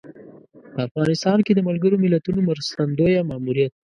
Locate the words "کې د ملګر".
1.45-1.91